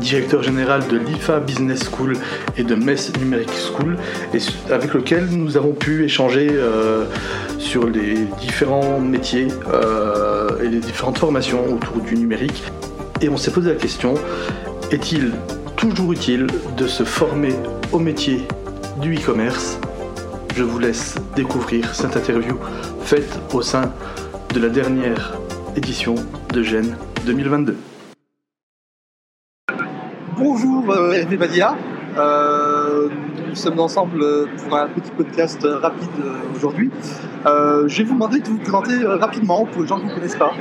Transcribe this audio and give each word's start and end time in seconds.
directeur 0.00 0.44
général 0.44 0.82
de 0.86 0.98
l'IFA 0.98 1.40
Business 1.40 1.90
School 1.90 2.16
et 2.56 2.62
de 2.62 2.76
Metz 2.76 3.10
Numeric 3.18 3.50
School, 3.50 3.96
et 4.32 4.38
avec 4.72 4.94
lequel 4.94 5.26
nous 5.26 5.56
avons 5.56 5.72
pu 5.72 6.04
échanger 6.04 6.48
sur 7.58 7.88
les 7.88 8.14
différents 8.40 9.00
métiers 9.00 9.48
et 10.62 10.68
les 10.68 10.80
différentes 10.80 11.18
formations 11.18 11.64
autour 11.72 11.98
du 11.98 12.14
numérique. 12.16 12.64
Et 13.20 13.28
on 13.28 13.36
s'est 13.36 13.50
posé 13.50 13.72
la 13.72 13.78
question, 13.78 14.14
est-il 14.90 15.32
toujours 15.76 16.12
utile 16.12 16.46
de 16.76 16.86
se 16.86 17.04
former 17.04 17.54
au 17.92 17.98
métier 17.98 18.46
du 19.00 19.14
e-commerce? 19.16 19.78
Je 20.54 20.64
vous 20.64 20.78
laisse 20.78 21.14
découvrir 21.34 21.94
cette 21.94 22.16
interview 22.16 22.58
faite 23.02 23.38
au 23.52 23.62
sein 23.62 23.92
de 24.54 24.60
la 24.60 24.68
dernière 24.68 25.38
édition 25.76 26.14
de 26.52 26.62
Gênes 26.62 26.96
2022. 27.24 27.76
Bonjour 30.36 30.84
Hervé. 30.94 31.38
Euh, 32.18 33.08
nous 33.52 33.58
sommes 33.58 33.80
ensemble 33.80 34.24
pour 34.56 34.78
un 34.78 34.88
petit 34.88 35.10
podcast 35.10 35.60
rapide 35.62 36.08
aujourd'hui. 36.56 36.90
Euh, 37.44 37.86
je 37.86 37.98
vais 37.98 38.04
vous 38.04 38.14
demander 38.14 38.40
de 38.40 38.48
vous 38.48 38.56
présenter 38.56 38.94
rapidement 39.04 39.66
pour 39.66 39.82
les 39.82 39.88
gens 39.88 39.98
qui 39.98 40.06
ne 40.06 40.08
vous 40.08 40.14
connaissent 40.14 40.36
pas. 40.36 40.54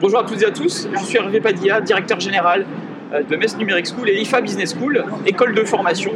Bonjour 0.00 0.20
à 0.20 0.24
toutes 0.24 0.40
et 0.40 0.46
à 0.46 0.50
tous, 0.50 0.88
je 0.90 1.04
suis 1.04 1.18
Hervé 1.18 1.42
Padilla, 1.42 1.82
directeur 1.82 2.18
général 2.18 2.64
de 3.28 3.36
Metz 3.36 3.58
Numeric 3.58 3.86
School 3.86 4.08
et 4.08 4.18
IFA 4.22 4.40
Business 4.40 4.74
School, 4.74 5.04
école 5.26 5.54
de 5.54 5.62
formation 5.64 6.12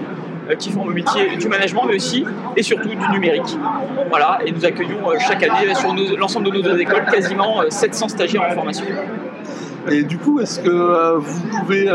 qui 0.58 0.70
font 0.70 0.86
le 0.86 0.94
métier 0.94 1.36
du 1.36 1.48
management, 1.48 1.82
mais 1.86 1.96
aussi 1.96 2.24
et 2.56 2.62
surtout 2.62 2.88
du 2.88 3.08
numérique. 3.12 3.58
Voilà, 4.08 4.38
et 4.46 4.52
nous 4.52 4.64
accueillons 4.64 5.02
chaque 5.18 5.42
année 5.42 5.74
sur 5.74 5.94
l'ensemble 6.16 6.46
de 6.46 6.52
nos 6.52 6.62
deux 6.62 6.80
écoles 6.80 7.04
quasiment 7.12 7.60
700 7.68 8.08
stagiaires 8.08 8.46
en 8.50 8.54
formation. 8.54 8.86
Et 9.90 10.02
du 10.04 10.16
coup, 10.16 10.40
est-ce 10.40 10.60
que 10.60 11.18
vous 11.18 11.58
pouvez 11.58 11.90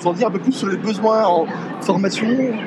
vous 0.00 0.08
en 0.08 0.12
dire 0.12 0.28
un 0.28 0.30
peu 0.30 0.38
plus 0.38 0.52
sur 0.52 0.68
les 0.68 0.76
besoins 0.76 1.24
en 1.24 1.46
formation 1.80 2.26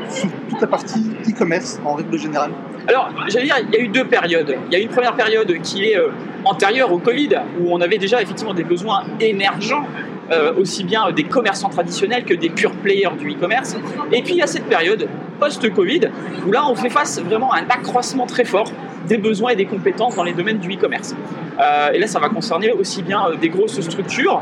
sur 0.09 0.29
toute 0.49 0.61
la 0.61 0.67
partie 0.67 1.01
e-commerce 1.27 1.79
en 1.85 1.95
règle 1.95 2.17
générale 2.17 2.51
Alors, 2.87 3.09
j'allais 3.27 3.45
dire, 3.45 3.55
il 3.67 3.73
y 3.73 3.77
a 3.77 3.83
eu 3.83 3.87
deux 3.87 4.05
périodes. 4.05 4.55
Il 4.67 4.73
y 4.73 4.75
a 4.75 4.79
une 4.79 4.89
première 4.89 5.15
période 5.15 5.51
qui 5.61 5.85
est 5.85 5.97
euh, 5.97 6.09
antérieure 6.45 6.91
au 6.91 6.99
Covid, 6.99 7.29
où 7.59 7.71
on 7.71 7.81
avait 7.81 7.97
déjà 7.97 8.21
effectivement 8.21 8.53
des 8.53 8.63
besoins 8.63 9.03
émergents 9.19 9.85
euh, 10.31 10.53
aussi 10.57 10.83
bien 10.83 11.11
des 11.11 11.23
commerçants 11.23 11.69
traditionnels 11.69 12.23
que 12.23 12.33
des 12.33 12.49
pure 12.49 12.71
players 12.71 13.15
du 13.19 13.31
e-commerce. 13.31 13.75
Et 14.11 14.21
puis 14.21 14.33
il 14.33 14.37
y 14.37 14.41
a 14.41 14.47
cette 14.47 14.65
période 14.65 15.07
post-Covid 15.43 16.03
où 16.47 16.51
là 16.51 16.63
on 16.69 16.75
fait 16.75 16.89
face 16.89 17.19
vraiment 17.21 17.51
à 17.51 17.57
un 17.57 17.67
accroissement 17.69 18.25
très 18.25 18.45
fort 18.45 18.71
des 19.07 19.17
besoins 19.17 19.51
et 19.51 19.57
des 19.57 19.65
compétences 19.65 20.15
dans 20.15 20.23
les 20.23 20.31
domaines 20.31 20.59
du 20.59 20.69
e-commerce. 20.73 21.13
Euh, 21.59 21.91
et 21.91 21.99
là, 21.99 22.07
ça 22.07 22.19
va 22.19 22.29
concerner 22.29 22.71
aussi 22.71 23.03
bien 23.03 23.21
euh, 23.25 23.35
des 23.35 23.49
grosses 23.49 23.81
structures 23.81 24.41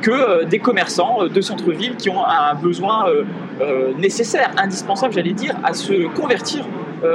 que 0.00 0.44
des 0.44 0.58
commerçants 0.58 1.26
de 1.26 1.40
centre-ville 1.42 1.96
qui 1.96 2.08
ont 2.08 2.24
un 2.24 2.54
besoin 2.54 3.06
nécessaire, 3.98 4.50
indispensable, 4.56 5.12
j'allais 5.12 5.34
dire, 5.44 5.54
à 5.62 5.74
se 5.74 6.08
convertir 6.20 6.66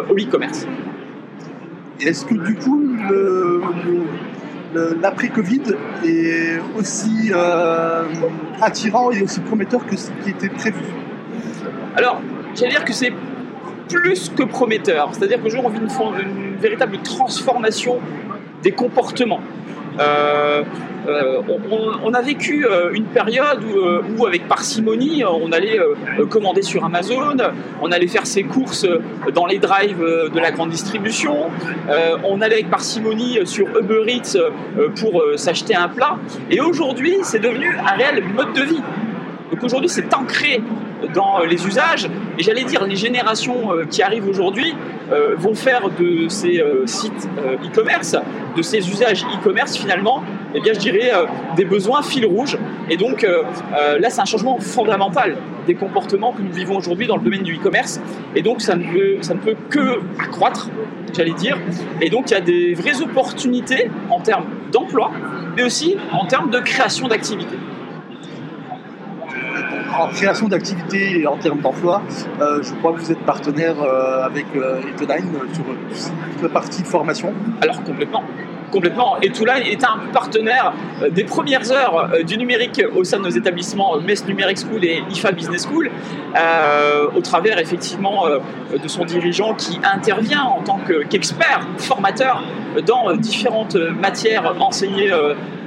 au 0.09 0.14
e-commerce. 0.14 0.66
Est-ce 2.00 2.24
que 2.25 2.35
du 2.35 2.56
coup, 2.56 2.81
l'après-Covid 5.02 5.64
est 6.06 6.59
aussi 6.78 7.31
attirant 8.62 9.12
et 9.12 9.22
aussi 9.22 9.41
prometteur 9.41 9.85
que 9.85 9.97
ce 9.97 10.12
qui 10.24 10.30
était 10.30 10.50
prévu? 10.50 10.85
Alors, 11.97 12.22
j'allais 12.56 12.72
dire 12.72 12.86
que 12.86 12.94
c'est 12.94 13.14
plus 13.90 14.30
que 14.30 14.44
prometteur. 14.44 15.10
C'est-à-dire 15.14 15.42
que 15.42 15.50
jour, 15.50 15.64
on 15.66 15.70
vit 15.70 15.80
une, 15.80 16.56
véritable 16.58 16.98
transformation 17.00 18.00
des 18.64 18.72
comportements. 18.72 19.42
Euh, 20.00 20.64
euh, 21.08 21.42
on, 22.04 22.14
a 22.14 22.22
vécu 22.22 22.66
euh, 22.66 22.92
une 22.94 23.06
période 23.06 23.60
où, 24.18 24.26
avec 24.26 24.48
parcimonie, 24.48 25.24
on 25.24 25.52
allait 25.52 25.80
commander 26.30 26.64
sur 26.64 26.84
Amazon, 26.84 27.38
on 27.82 27.92
allait 27.92 28.08
faire 28.08 28.26
ses 28.26 28.44
courses 28.44 28.88
dans 29.34 29.46
les 29.46 29.60
drives 29.60 30.00
de 30.00 30.40
la 30.40 30.52
grande 30.52 30.70
distribution, 30.70 31.50
on 32.24 32.42
allait 32.42 32.56
avec 32.56 32.70
parcimonie 32.70 33.40
sur 33.46 33.68
Uber 33.80 34.04
Eats 34.08 34.38
pour 35.00 35.24
s'acheter 35.36 35.76
un 35.76 35.88
plat. 35.88 36.18
Et 36.50 36.60
aujourd'hui, 36.60 37.18
c'est 37.22 37.40
devenu 37.40 37.78
un 37.78 37.96
réel 37.96 38.24
mode 38.36 38.54
de 38.54 38.64
vie. 38.64 38.82
Donc 39.52 39.64
aujourd'hui, 39.64 39.90
c'est 39.90 40.14
ancré 40.14 40.62
dans 41.14 41.40
les 41.40 41.66
usages. 41.66 42.10
Et 42.38 42.44
j'allais 42.44 42.64
dire, 42.64 42.86
les 42.86 42.96
générations 42.96 43.74
euh, 43.74 43.86
qui 43.86 44.02
arrivent 44.02 44.28
aujourd'hui 44.28 44.76
euh, 45.12 45.36
vont 45.38 45.54
faire 45.54 45.90
de 45.90 46.28
ces 46.28 46.60
euh, 46.60 46.86
sites 46.86 47.28
e-commerce, 47.64 48.16
de 48.56 48.62
ces 48.62 48.90
usages 48.90 49.24
e-commerce 49.24 49.78
finalement, 49.78 50.24
eh 50.54 50.62
bien, 50.62 50.74
je 50.74 50.80
dirais, 50.80 51.12
des 51.56 51.66
besoins 51.66 52.02
fil 52.02 52.26
rouge. 52.26 52.58
Et 52.90 52.96
donc 52.96 53.24
là, 53.24 54.10
c'est 54.10 54.22
un 54.22 54.26
changement 54.26 54.58
fondamental 54.60 55.36
des 55.68 55.76
comportements 55.76 56.32
que 56.32 56.42
nous 56.42 56.52
vivons 56.52 56.78
aujourd'hui 56.78 57.08
dans 57.08 57.18
le 57.18 57.24
domaine 57.24 57.44
du 57.44 57.56
e-commerce. 57.56 58.00
Et 58.36 58.42
donc, 58.42 58.62
ça 58.62 58.76
ne, 58.76 58.84
peut, 58.84 59.18
ça 59.22 59.34
ne 59.34 59.40
peut 59.40 59.56
que 59.70 60.00
accroître, 60.18 60.70
j'allais 61.14 61.34
dire. 61.34 61.58
Et 62.02 62.10
donc, 62.10 62.32
il 62.32 62.36
y 62.36 62.38
a 62.38 62.42
des 62.42 62.74
vraies 62.74 63.02
opportunités 63.02 63.90
en 64.10 64.22
termes 64.22 64.46
d'emploi, 64.72 65.12
mais 65.58 65.64
aussi 65.64 65.98
en 66.14 66.26
termes 66.26 66.50
de 66.50 66.60
création 66.60 67.10
d'activités 67.10 67.58
en 70.00 70.08
création 70.08 70.48
d'activités 70.48 71.22
et 71.22 71.28
en 71.28 71.38
termes 71.38 71.62
d'emploi, 71.62 72.02
euh, 72.42 72.62
je 72.62 72.74
crois 72.76 72.94
que 72.94 73.00
vous 73.00 73.12
êtes 73.12 73.20
partenaire 73.20 73.76
euh, 73.82 74.26
avec 74.26 74.46
euh, 74.56 74.82
Etoline 74.90 75.32
sur 75.54 75.64
toute 75.64 76.44
la 76.44 76.50
partie 76.50 76.84
formation. 76.84 77.34
Alors 77.62 77.84
complètement 77.84 78.24
complètement. 78.72 79.16
Et 79.22 79.28
est 79.28 79.84
un 79.86 80.00
partenaire 80.12 80.74
des 81.10 81.24
premières 81.24 81.72
heures 81.72 82.10
du 82.26 82.38
numérique 82.38 82.82
au 82.94 83.06
sein 83.06 83.20
de 83.20 83.24
nos 83.24 83.30
établissements 83.30 83.98
MES 84.02 84.28
Numeric 84.28 84.58
School 84.58 84.84
et 84.84 85.02
IFA 85.12 85.32
Business 85.32 85.66
School, 85.66 85.90
au 87.16 87.22
travers 87.22 87.60
effectivement 87.60 88.26
de 88.28 88.88
son 88.90 89.06
dirigeant 89.06 89.54
qui 89.54 89.80
intervient 89.82 90.44
en 90.44 90.62
tant 90.62 90.80
qu'expert, 91.10 91.66
formateur 91.78 92.44
dans 92.86 93.16
différentes 93.16 93.76
matières 93.76 94.56
enseignées 94.60 95.12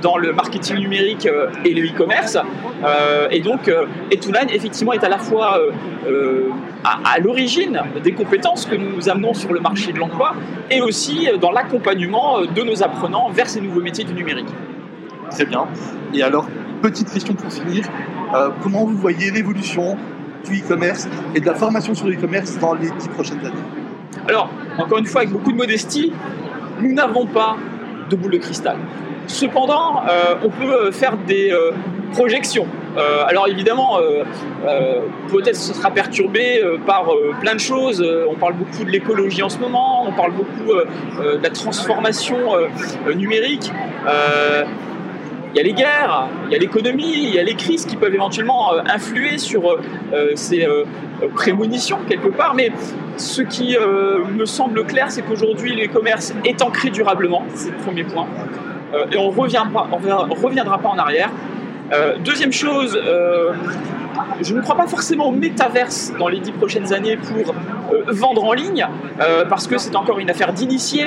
dans 0.01 0.17
le 0.17 0.33
marketing 0.33 0.79
numérique 0.79 1.27
euh, 1.27 1.51
et 1.65 1.75
le 1.75 1.87
e-commerce. 1.89 2.39
Euh, 2.85 3.29
et 3.31 3.41
donc, 3.41 3.69
euh, 3.69 3.87
Etoulan, 4.11 4.47
effectivement, 4.53 4.93
est 4.93 5.05
à 5.05 5.09
la 5.09 5.19
fois 5.19 5.59
à, 6.85 7.19
l'origine 7.19 7.81
des 8.03 8.13
compétences 8.13 8.67
que 8.67 8.77
nous 8.77 9.09
amenons 9.09 9.35
sur 9.35 9.53
le 9.53 9.61
marché 9.61 9.93
de 9.93 9.99
l'emploi 9.99 10.35
et 10.71 10.81
aussi 10.81 11.29
dans 11.41 11.51
l'accompagnement 11.51 12.41
de 12.43 12.63
nos 12.63 12.83
apprenants 12.83 13.31
vers 13.31 13.49
ces 13.49 13.61
nouveaux 13.61 13.81
métiers 13.81 14.05
du 14.05 14.15
numérique. 14.15 14.49
Très 15.31 15.45
bien. 15.45 15.67
Et 16.15 16.23
alors, 16.23 16.47
petite 16.81 17.13
question 17.13 17.35
pour 17.35 17.53
finir. 17.53 17.85
comment 18.63 18.85
vous 18.85 18.97
voyez 18.97 19.31
l'évolution 19.31 19.97
du 20.49 20.61
e-commerce 20.61 21.09
et 21.35 21.41
de 21.41 21.47
la 21.47 21.55
formation 21.55 21.95
sur 21.95 22.07
l'e-commerce 22.07 22.59
dans 22.59 22.75
les 22.75 22.91
dix 22.99 23.09
prochaines 23.09 23.41
années? 23.41 23.67
Alors, 24.29 24.51
encore 24.79 24.99
une 24.99 25.07
fois, 25.07 25.23
avec 25.23 25.33
beaucoup 25.33 25.53
de 25.53 25.57
modestie, 25.57 26.13
nous 26.81 26.93
n'avons 26.93 27.27
pas 27.27 27.57
de 28.09 28.17
boule 28.17 28.33
de 28.33 28.39
cristal. 28.39 28.77
Cependant, 29.29 30.03
euh, 30.09 30.35
on 30.43 30.49
peut 30.49 30.73
euh, 30.73 30.91
faire 30.91 31.17
des 31.27 31.53
euh, 31.53 31.73
projections. 32.13 32.67
alors 33.29 33.47
évidemment, 33.47 33.99
peut-être 35.31 35.55
ce 35.55 35.75
sera 35.75 35.91
perturbé 35.91 36.61
par 36.87 37.05
plein 37.39 37.55
de 37.55 37.61
choses. 37.61 38.03
on 38.29 38.35
parle 38.35 38.55
beaucoup 38.55 38.83
de 38.83 38.91
l'écologie 38.91 39.43
en 39.43 39.51
ce 39.51 39.59
moment, 39.59 40.09
on 40.09 40.13
parle 40.13 40.33
beaucoup 40.33 40.73
de 40.73 41.39
la 41.41 41.51
transformation 41.51 42.39
numérique. 43.15 43.71
Il 45.55 45.57
y 45.57 45.61
a 45.61 45.63
les 45.63 45.73
guerres, 45.73 46.29
il 46.47 46.53
y 46.53 46.57
a 46.57 46.59
l'économie, 46.59 47.13
il 47.13 47.35
y 47.35 47.39
a 47.39 47.43
les 47.43 47.55
crises 47.55 47.87
qui 47.87 47.97
peuvent 47.97 48.15
éventuellement 48.15 48.73
influer 48.87 49.39
sur 49.39 49.79
ces 50.35 50.69
prémonitions 51.35 51.99
quelque 52.07 52.29
part. 52.29 52.55
Mais 52.55 52.71
ce 53.17 53.43
qui 53.43 53.77
me 54.31 54.45
semble 54.45 54.85
clair, 54.85 55.11
c'est 55.11 55.23
qu'aujourd'hui, 55.23 55.75
le 55.75 55.89
commerce 55.89 56.35
est 56.45 56.61
ancré 56.61 56.91
durablement. 56.91 57.45
C'est 57.55 57.71
le 57.71 57.77
premier 57.79 58.05
point. 58.05 58.27
et 59.11 59.17
on 59.17 59.33
ne 59.33 60.37
reviendra 60.43 60.79
pas 60.79 60.89
en 60.89 60.99
arrière. 60.99 61.31
Deuxième 62.25 62.53
chose, 62.53 62.99
je 64.41 64.55
ne 64.55 64.61
crois 64.61 64.77
pas 64.77 64.87
forcément 64.87 65.29
au 65.29 65.33
métaverse 65.33 66.13
dans 66.19 66.29
les 66.29 66.41
dix 66.41 66.53
prochaines 66.53 66.93
années 66.93 67.17
pour 67.17 67.55
euh, 67.93 68.03
vendre 68.09 68.45
en 68.45 68.53
ligne, 68.53 68.87
euh, 69.21 69.45
parce 69.45 69.67
que 69.67 69.79
c'est 69.79 69.95
encore 69.97 70.19
une 70.19 70.31
affaire 70.31 70.53
d'initié. 70.53 71.07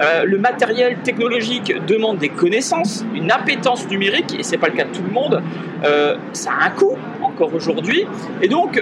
Euh, 0.00 0.24
le 0.24 0.38
matériel 0.38 0.98
technologique 0.98 1.74
demande 1.86 2.18
des 2.18 2.28
connaissances, 2.28 3.04
une 3.14 3.30
appétence 3.30 3.88
numérique, 3.88 4.36
et 4.38 4.42
c'est 4.42 4.58
pas 4.58 4.68
le 4.68 4.74
cas 4.74 4.84
de 4.84 4.92
tout 4.92 5.02
le 5.02 5.12
monde. 5.12 5.42
ça 6.32 6.50
a 6.60 6.66
un 6.66 6.70
coût 6.70 6.96
encore 7.22 7.54
aujourd'hui, 7.54 8.04
et 8.42 8.48
donc 8.48 8.80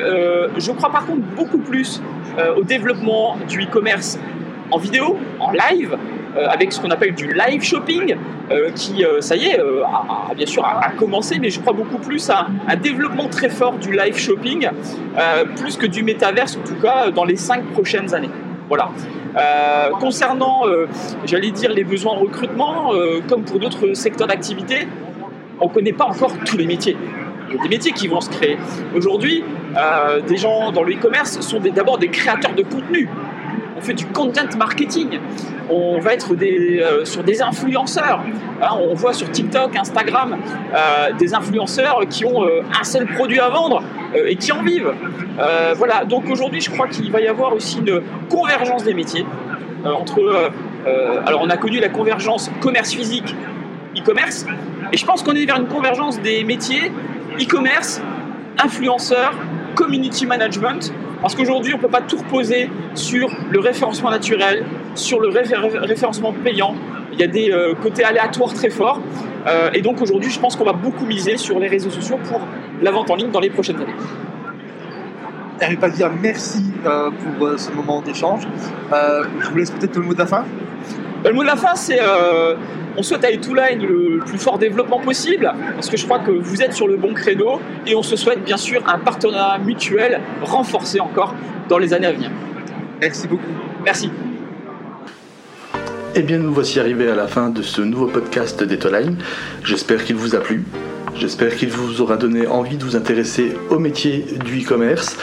je 0.56 0.72
crois 0.72 0.90
par 0.90 1.06
contre 1.06 1.22
beaucoup 1.36 1.58
plus 1.58 2.00
au 2.56 2.62
développement 2.62 3.36
du 3.48 3.64
e-commerce 3.64 4.18
en 4.70 4.78
vidéo, 4.78 5.18
en 5.38 5.52
live, 5.52 5.96
euh, 5.96 6.25
avec 6.38 6.72
ce 6.72 6.80
qu'on 6.80 6.90
appelle 6.90 7.14
du 7.14 7.32
live 7.32 7.62
shopping, 7.62 8.16
euh, 8.50 8.70
qui, 8.74 9.04
euh, 9.04 9.20
ça 9.20 9.34
y 9.34 9.46
est, 9.46 9.58
a, 9.58 10.34
bien 10.34 10.46
sûr 10.46 10.64
a, 10.64 10.90
commencé, 10.90 11.38
mais 11.40 11.50
je 11.50 11.58
crois 11.58 11.72
beaucoup 11.72 11.98
plus 11.98 12.30
à 12.30 12.46
un 12.68 12.76
développement 12.76 13.28
très 13.28 13.48
fort 13.48 13.72
du 13.74 13.92
live 13.92 14.16
shopping, 14.16 14.68
plus 15.56 15.76
que 15.76 15.86
du 15.86 16.02
métaverse, 16.02 16.56
en 16.56 16.66
tout 16.66 16.80
cas 16.80 17.10
dans 17.10 17.24
les 17.24 17.36
cinq 17.36 17.64
prochaines 17.72 18.14
années. 18.14 18.30
Voilà. 18.68 18.90
concernant, 20.00 20.62
j'allais 21.24 21.50
dire, 21.50 21.70
les 21.70 21.84
besoins 21.84 22.14
de 22.14 22.20
recrutement, 22.20 22.92
comme 23.28 23.44
pour 23.44 23.58
d'autres 23.58 23.94
secteurs 23.94 24.26
d'activité, 24.26 24.88
on 25.60 25.68
ne 25.68 25.72
connaît 25.72 25.92
pas 25.92 26.06
encore 26.06 26.32
tous 26.44 26.56
les 26.56 26.66
métiers. 26.66 26.96
Il 27.48 27.56
y 27.56 27.58
a 27.58 27.62
des 27.62 27.68
métiers 27.68 27.92
qui 27.92 28.08
vont 28.08 28.20
se 28.20 28.30
créer. 28.30 28.58
Aujourd'hui, 28.94 29.44
des 30.28 30.36
gens 30.36 30.72
dans 30.72 30.82
le 30.82 30.94
e-commerce 30.94 31.40
sont 31.40 31.60
d'abord 31.60 31.98
des 31.98 32.08
créateurs 32.08 32.54
de 32.54 32.62
contenu 32.62 33.08
on 33.76 33.80
fait 33.80 33.94
du 33.94 34.06
content 34.06 34.56
marketing, 34.56 35.18
on 35.68 35.98
va 35.98 36.14
être 36.14 36.34
euh, 36.40 37.04
sur 37.04 37.22
des 37.22 37.42
influenceurs. 37.42 38.20
Hein, 38.62 38.68
on 38.80 38.94
voit 38.94 39.12
sur 39.12 39.30
TikTok, 39.30 39.76
Instagram, 39.76 40.36
euh, 40.74 41.12
des 41.18 41.34
influenceurs 41.34 42.00
qui 42.08 42.24
ont 42.24 42.44
euh, 42.44 42.62
un 42.78 42.84
seul 42.84 43.06
produit 43.06 43.38
à 43.38 43.48
vendre 43.48 43.82
et 44.14 44.36
qui 44.36 44.50
en 44.52 44.62
vivent. 44.62 44.94
voilà, 45.76 46.04
donc 46.04 46.30
aujourd'hui, 46.30 46.60
je 46.60 46.70
crois 46.70 46.88
qu'il 46.88 47.10
va 47.10 47.20
y 47.20 47.26
avoir 47.26 47.52
aussi 47.52 47.78
une 47.78 48.00
convergence 48.30 48.84
des 48.84 48.94
métiers 48.94 49.26
alors, 51.26 51.42
on 51.42 51.50
a 51.50 51.56
connu 51.56 51.78
la 51.78 51.88
convergence 51.88 52.50
commerce 52.60 52.92
physique, 52.92 53.36
e-commerce, 53.96 54.46
et 54.92 54.96
je 54.96 55.04
pense 55.04 55.22
qu'on 55.22 55.34
est 55.34 55.44
vers 55.44 55.58
une 55.58 55.66
convergence 55.66 56.20
des 56.20 56.42
métiers 56.44 56.90
e-commerce, 57.40 58.00
influenceurs, 58.58 59.34
community 59.74 60.26
management, 60.26 60.92
parce 61.20 61.34
qu'aujourd'hui, 61.34 61.74
on 61.74 61.76
ne 61.76 61.82
peut 61.82 61.88
pas 61.88 62.02
tout 62.02 62.18
reposer 62.18 62.70
sur 62.94 63.28
le 63.50 63.60
référencement 63.60 64.10
naturel, 64.10 64.64
sur 64.94 65.20
le 65.20 65.28
référencement 65.28 66.32
payant. 66.32 66.74
Il 67.12 67.20
y 67.20 67.24
a 67.24 67.26
des 67.26 67.50
euh, 67.50 67.74
côtés 67.74 68.04
aléatoires 68.04 68.52
très 68.52 68.70
forts. 68.70 69.00
Euh, 69.46 69.70
et 69.72 69.80
donc 69.80 70.02
aujourd'hui, 70.02 70.30
je 70.30 70.38
pense 70.38 70.56
qu'on 70.56 70.64
va 70.64 70.72
beaucoup 70.72 71.06
miser 71.06 71.36
sur 71.36 71.58
les 71.58 71.68
réseaux 71.68 71.90
sociaux 71.90 72.18
pour 72.28 72.40
la 72.82 72.90
vente 72.90 73.10
en 73.10 73.16
ligne 73.16 73.30
dans 73.30 73.40
les 73.40 73.50
prochaines 73.50 73.76
années. 73.76 73.94
Elle 75.58 75.78
pas 75.78 75.88
merci 76.20 76.62
euh, 76.84 77.10
pour 77.10 77.58
ce 77.58 77.70
moment 77.70 78.02
d'échange. 78.02 78.46
je 78.92 79.48
vous 79.48 79.56
laisse 79.56 79.70
peut-être 79.70 79.96
le 79.96 80.02
mot 80.02 80.12
de 80.12 80.18
la 80.18 80.26
fin. 80.26 80.44
Le 81.24 81.32
mot 81.32 81.42
de 81.42 81.46
la 81.46 81.56
fin, 81.56 81.74
c'est 81.74 82.00
on 82.98 83.02
souhaite 83.02 83.24
à 83.24 83.30
Etoline 83.30 83.82
le 83.82 84.20
plus 84.20 84.38
fort 84.38 84.58
développement 84.58 85.00
possible, 85.00 85.52
parce 85.74 85.90
que 85.90 85.96
je 85.96 86.04
crois 86.04 86.20
que 86.20 86.30
vous 86.30 86.62
êtes 86.62 86.72
sur 86.72 86.88
le 86.88 86.96
bon 86.96 87.12
créneau, 87.12 87.60
et 87.86 87.94
on 87.94 88.02
se 88.02 88.16
souhaite 88.16 88.42
bien 88.42 88.56
sûr 88.56 88.82
un 88.88 88.98
partenariat 88.98 89.58
mutuel 89.58 90.20
renforcé 90.42 90.98
encore 91.00 91.34
dans 91.68 91.78
les 91.78 91.92
années 91.92 92.06
à 92.06 92.12
venir. 92.12 92.30
Merci 93.00 93.28
beaucoup. 93.28 93.42
Merci. 93.84 94.10
Eh 96.14 96.22
bien, 96.22 96.38
nous 96.38 96.54
voici 96.54 96.80
arrivés 96.80 97.10
à 97.10 97.14
la 97.14 97.26
fin 97.26 97.50
de 97.50 97.60
ce 97.60 97.82
nouveau 97.82 98.06
podcast 98.06 98.64
d'Etoline. 98.64 99.18
J'espère 99.62 100.02
qu'il 100.02 100.16
vous 100.16 100.34
a 100.34 100.38
plu. 100.38 100.64
J'espère 101.14 101.54
qu'il 101.54 101.68
vous 101.68 102.00
aura 102.00 102.16
donné 102.16 102.46
envie 102.46 102.78
de 102.78 102.84
vous 102.84 102.96
intéresser 102.96 103.54
au 103.68 103.78
métier 103.78 104.24
du 104.42 104.62
e-commerce, 104.62 105.18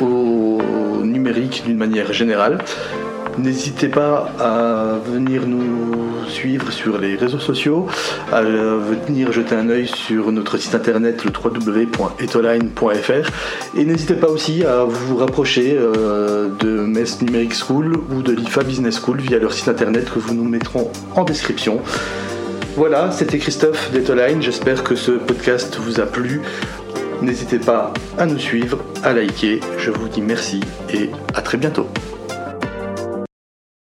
au 0.00 0.60
numérique 1.04 1.62
d'une 1.64 1.76
manière 1.76 2.12
générale. 2.12 2.58
N'hésitez 3.38 3.88
pas 3.88 4.30
à 4.38 4.98
venir 5.04 5.46
nous 5.46 6.28
suivre 6.28 6.70
sur 6.70 6.98
les 6.98 7.16
réseaux 7.16 7.40
sociaux, 7.40 7.86
à 8.32 8.42
venir 8.42 9.32
jeter 9.32 9.54
un 9.56 9.68
œil 9.68 9.88
sur 9.88 10.30
notre 10.30 10.56
site 10.56 10.74
internet 10.74 11.24
le 11.24 11.32
www.etoline.fr 11.32 13.30
et 13.76 13.84
n'hésitez 13.84 14.14
pas 14.14 14.28
aussi 14.28 14.64
à 14.64 14.84
vous 14.84 15.16
rapprocher 15.16 15.76
euh, 15.76 16.48
de 16.60 16.80
Metz 16.80 17.20
Numeric 17.22 17.54
School 17.54 17.96
ou 18.10 18.22
de 18.22 18.32
l'IFA 18.32 18.62
Business 18.62 19.00
School 19.00 19.20
via 19.20 19.38
leur 19.38 19.52
site 19.52 19.68
internet 19.68 20.10
que 20.12 20.18
vous 20.18 20.34
nous 20.34 20.44
mettrons 20.44 20.90
en 21.16 21.24
description. 21.24 21.80
Voilà, 22.76 23.10
c'était 23.10 23.38
Christophe 23.38 23.90
d'Etoline, 23.92 24.42
j'espère 24.42 24.82
que 24.82 24.94
ce 24.94 25.12
podcast 25.12 25.76
vous 25.80 26.00
a 26.00 26.06
plu. 26.06 26.40
N'hésitez 27.22 27.58
pas 27.58 27.92
à 28.18 28.26
nous 28.26 28.38
suivre, 28.38 28.78
à 29.02 29.12
liker, 29.12 29.60
je 29.78 29.90
vous 29.90 30.08
dis 30.08 30.22
merci 30.22 30.60
et 30.92 31.10
à 31.34 31.42
très 31.42 31.58
bientôt. 31.58 31.88